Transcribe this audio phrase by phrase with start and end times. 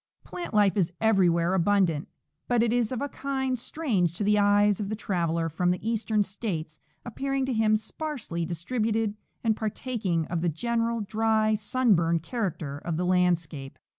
[0.23, 2.07] Plant life is everywhere abundant,
[2.47, 5.87] but it is of a kind strange to the eyes of the traveller from the
[5.87, 11.93] Eastern states, appearing to him sparsely distributed and ]3ar taking of the general dry sun
[11.93, 13.77] burned character of the landscape.